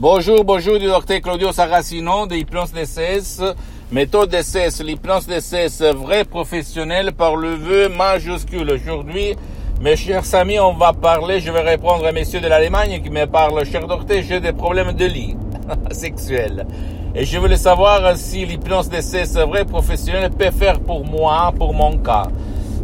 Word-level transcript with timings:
Bonjour, 0.00 0.44
bonjour 0.44 0.78
du 0.78 0.86
docteur 0.86 1.20
Claudio 1.20 1.52
Saracino 1.52 2.26
de 2.26 2.34
Hypnose 2.34 2.72
DCS, 2.72 3.42
méthode 3.92 4.30
DCS, 4.30 4.82
l'hypnose 4.82 5.26
DCS 5.26 5.92
vrai 5.94 6.24
professionnel 6.24 7.12
par 7.12 7.36
le 7.36 7.50
vœu 7.50 7.90
majuscule. 7.90 8.70
Aujourd'hui, 8.70 9.36
mes 9.82 9.96
chers 9.96 10.34
amis, 10.34 10.58
on 10.58 10.72
va 10.72 10.94
parler, 10.94 11.40
je 11.40 11.52
vais 11.52 11.60
répondre 11.60 12.06
à 12.06 12.12
messieurs 12.12 12.40
de 12.40 12.48
l'Allemagne 12.48 13.02
qui 13.02 13.10
me 13.10 13.26
parlent, 13.26 13.62
cher 13.66 13.86
docteur, 13.86 14.22
j'ai 14.26 14.40
des 14.40 14.54
problèmes 14.54 14.94
de 14.94 15.04
lit 15.04 15.36
sexuel. 15.90 16.66
Et 17.14 17.26
je 17.26 17.38
voulais 17.38 17.58
savoir 17.58 18.16
si 18.16 18.46
l'hypnose 18.46 18.88
DCS 18.88 19.36
vrai 19.46 19.66
professionnel 19.66 20.30
peut 20.30 20.50
faire 20.50 20.80
pour 20.80 21.04
moi, 21.04 21.52
pour 21.54 21.74
mon 21.74 21.98
cas. 21.98 22.28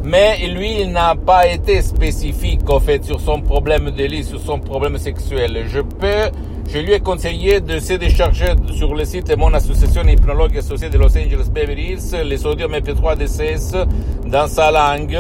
Mais 0.05 0.47
lui, 0.47 0.83
il 0.83 0.93
n'a 0.93 1.15
pas 1.15 1.47
été 1.47 1.81
spécifique, 1.81 2.69
en 2.69 2.79
fait, 2.79 3.07
sur 3.07 3.23
son 3.23 3.41
problème 3.41 3.91
de 3.91 4.05
lit, 4.05 4.23
sur 4.23 4.39
son 4.39 4.61
problème 4.61 4.99
sexuel. 4.99 5.65
Je 5.67 5.81
peux 5.81 6.31
je 6.69 6.79
lui 6.79 6.93
ai 6.93 7.01
conseillé 7.01 7.61
de 7.61 7.79
se 7.79 7.95
décharger 7.95 8.47
sur 8.73 8.95
le 8.95 9.05
site 9.05 9.29
de 9.29 9.37
mon 9.37 9.53
association 9.55 10.03
hypnologue 10.03 10.59
associée 10.59 10.89
de 10.89 10.99
Los 10.99 11.17
Angeles 11.17 11.49
Beverly 11.51 11.93
Hills 11.93 12.25
les 12.25 12.39
sodium 12.39 12.73
MP3 12.73 13.17
DCS 13.17 13.77
dans 14.27 14.49
sa 14.49 14.71
langue. 14.71 15.19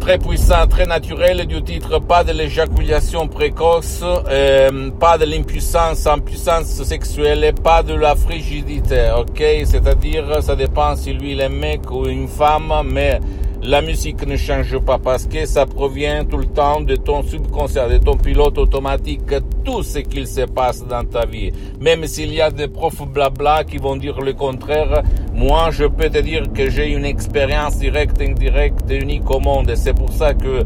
Très 0.00 0.18
puissant, 0.18 0.66
très 0.66 0.86
naturel, 0.86 1.46
du 1.46 1.62
titre 1.62 1.98
pas 1.98 2.24
de 2.24 2.32
l'éjaculation 2.32 3.28
précoce, 3.28 4.02
euh, 4.02 4.90
pas 4.98 5.18
de 5.18 5.26
l'impuissance 5.26 6.06
en 6.06 6.18
puissance 6.18 6.82
sexuelle 6.82 7.52
pas 7.62 7.82
de 7.82 7.94
la 7.94 8.16
frigidité, 8.16 9.10
ok? 9.18 9.42
C'est-à-dire, 9.64 10.42
ça 10.42 10.56
dépend 10.56 10.96
si 10.96 11.12
lui 11.12 11.32
il 11.32 11.40
est 11.40 11.50
mec 11.50 11.90
ou 11.90 12.06
une 12.06 12.28
femme, 12.28 12.72
mais 12.90 13.20
la 13.62 13.82
musique 13.82 14.24
ne 14.26 14.36
change 14.36 14.78
pas 14.78 14.98
parce 14.98 15.26
que 15.26 15.44
ça 15.44 15.66
provient 15.66 16.24
tout 16.24 16.38
le 16.38 16.46
temps 16.46 16.80
de 16.80 16.94
ton 16.96 17.22
subconscient, 17.22 17.88
de 17.88 17.98
ton 17.98 18.16
pilote 18.16 18.56
automatique, 18.56 19.22
tout 19.64 19.82
ce 19.82 19.98
qu'il 19.98 20.26
se 20.26 20.42
passe 20.42 20.86
dans 20.86 21.04
ta 21.04 21.26
vie. 21.26 21.50
Même 21.80 22.06
s'il 22.06 22.32
y 22.32 22.40
a 22.40 22.50
des 22.50 22.68
profs 22.68 23.02
blabla 23.06 23.64
qui 23.64 23.78
vont 23.78 23.96
dire 23.96 24.20
le 24.20 24.32
contraire, 24.32 25.02
moi 25.34 25.70
je 25.72 25.84
peux 25.84 26.08
te 26.08 26.18
dire 26.18 26.44
que 26.52 26.70
j'ai 26.70 26.92
une 26.92 27.04
expérience 27.04 27.78
directe, 27.78 28.20
indirecte, 28.20 28.90
unique 28.90 29.28
au 29.30 29.40
monde. 29.40 29.72
C'est 29.74 29.94
pour 29.94 30.12
ça 30.12 30.34
que 30.34 30.62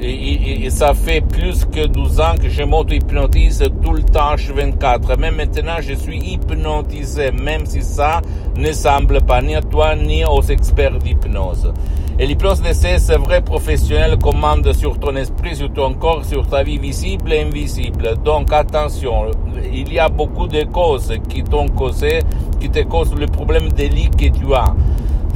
et, 0.00 0.70
ça 0.70 0.94
fait 0.94 1.20
plus 1.20 1.64
que 1.64 1.86
12 1.86 2.20
ans 2.20 2.34
que 2.40 2.48
je 2.48 2.62
m'auto-hypnotise 2.62 3.64
tout 3.82 3.92
le 3.92 4.02
temps 4.02 4.34
H24. 4.34 5.18
Même 5.18 5.36
maintenant, 5.36 5.76
je 5.80 5.94
suis 5.94 6.18
hypnotisé, 6.18 7.30
même 7.30 7.64
si 7.66 7.82
ça 7.82 8.20
ne 8.56 8.72
semble 8.72 9.22
pas 9.22 9.40
ni 9.40 9.54
à 9.54 9.62
toi 9.62 9.94
ni 9.96 10.24
aux 10.24 10.42
experts 10.42 10.98
d'hypnose. 10.98 11.72
Et 12.18 12.26
l'hypnose 12.26 12.62
d'essai, 12.62 12.98
c'est 12.98 13.18
vrai 13.18 13.42
professionnel 13.42 14.16
commande 14.18 14.72
sur 14.72 14.98
ton 14.98 15.16
esprit, 15.16 15.54
sur 15.54 15.72
ton 15.72 15.94
corps, 15.94 16.24
sur 16.24 16.46
ta 16.46 16.62
vie 16.62 16.78
visible 16.78 17.32
et 17.32 17.42
invisible. 17.42 18.16
Donc 18.24 18.52
attention, 18.52 19.30
il 19.70 19.92
y 19.92 19.98
a 19.98 20.08
beaucoup 20.08 20.46
de 20.46 20.62
causes 20.64 21.12
qui 21.28 21.42
t'ont 21.42 21.68
causé, 21.68 22.20
qui 22.58 22.70
te 22.70 22.80
causent 22.84 23.14
le 23.14 23.26
problème 23.26 23.68
de 23.68 23.84
lit 23.84 24.10
que 24.10 24.28
tu 24.28 24.54
as 24.54 24.74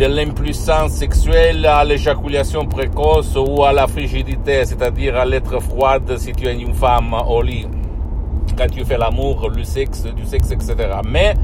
de 0.01 0.07
l'impuissance 0.07 0.93
sexuelle 0.93 1.67
à 1.67 1.85
l'éjaculation 1.85 2.65
précoce 2.65 3.37
ou 3.37 3.65
à 3.65 3.73
la 3.75 3.87
frigidité, 3.87 4.65
c'est-à-dire 4.65 5.15
à, 5.15 5.27
l'être 5.27 5.61
froide 5.61 6.17
si 6.17 6.33
tu 6.33 6.47
es 6.47 6.55
une 6.55 6.73
femme 6.73 7.15
au 7.29 7.43
lit, 7.43 7.67
quand 8.57 8.67
tu 8.73 8.83
fais 8.83 8.97
l'amour, 8.97 9.51
le 9.55 9.63
sexe, 9.63 10.05
du 10.05 10.25
sexe, 10.25 10.53
etc. 10.53 10.75
Mais 11.07 11.35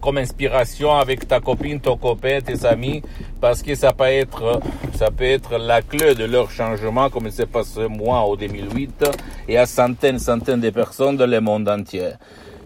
comme 0.00 0.18
inspiration 0.18 0.96
avec 0.96 1.28
ta 1.28 1.38
copine, 1.40 1.78
ton 1.78 1.96
copain, 1.96 2.40
tes 2.40 2.66
amis, 2.66 3.02
parce 3.40 3.62
que 3.62 3.76
ça 3.76 3.92
peut 3.92 4.04
être, 4.04 4.60
ça 4.94 5.10
peut 5.10 5.24
être 5.24 5.58
la 5.58 5.82
clé 5.82 6.16
de 6.16 6.24
leur 6.24 6.50
changement, 6.50 7.08
comme 7.08 7.26
il 7.26 7.32
s'est 7.32 7.46
passé 7.46 7.86
moi 7.88 8.18
en 8.18 8.34
2008, 8.34 9.04
et 9.48 9.58
à 9.58 9.66
centaines, 9.66 10.18
centaines 10.18 10.60
de 10.60 10.70
personnes 10.70 11.16
dans 11.16 11.30
le 11.30 11.40
monde 11.40 11.68
entier. 11.68 12.10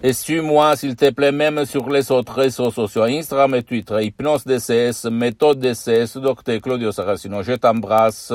Et 0.06 0.12
suis-moi, 0.12 0.76
s'il 0.76 0.97
te 0.97 1.09
plaît, 1.09 1.32
même 1.32 1.65
sur 1.65 1.88
les 1.88 2.12
autres 2.12 2.34
réseaux 2.34 2.71
sociaux, 2.71 3.04
Instagram 3.04 3.54
et 3.54 3.62
Twitter, 3.62 4.04
Hypnose 4.04 4.45
DCS, 4.45 5.06
Méthode 5.10 5.60
DCS, 5.60 6.18
Docteur 6.18 6.60
Claudio 6.60 6.92
Saracino. 6.92 7.42
Je 7.42 7.54
t'embrasse, 7.54 8.30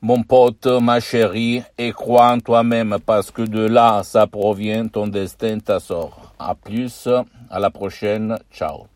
mon 0.00 0.22
pote, 0.22 0.66
ma 0.80 0.98
chérie, 0.98 1.62
et 1.76 1.92
crois 1.92 2.32
en 2.32 2.38
toi-même, 2.40 2.96
parce 3.04 3.30
que 3.30 3.42
de 3.42 3.66
là, 3.66 4.00
ça 4.02 4.26
provient 4.26 4.88
ton 4.88 5.08
destin, 5.08 5.58
ta 5.58 5.78
sort. 5.78 6.32
À 6.38 6.54
plus, 6.54 7.06
à 7.50 7.60
la 7.60 7.68
prochaine, 7.68 8.38
ciao. 8.50 8.86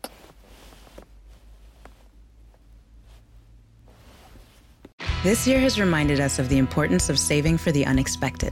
This 5.21 5.45
year 5.45 5.59
has 5.59 5.79
reminded 5.79 6.19
us 6.19 6.39
of 6.39 6.49
the 6.49 6.57
importance 6.57 7.11
of 7.11 7.19
saving 7.19 7.59
for 7.59 7.71
the 7.71 7.85
unexpected. 7.85 8.51